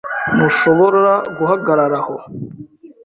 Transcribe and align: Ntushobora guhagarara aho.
Ntushobora 0.35 1.13
guhagarara 1.37 1.97
aho. 2.03 2.15